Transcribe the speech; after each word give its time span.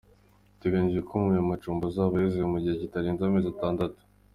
Biteganyijwe 0.53 1.01
ko 1.09 1.15
ayo 1.33 1.41
macumbi 1.51 1.83
azaba 1.89 2.13
yuzuye 2.21 2.45
mu 2.51 2.57
gihe 2.63 2.75
kitarenze 2.81 3.21
amezi 3.23 3.47
atandatu. 3.49 3.99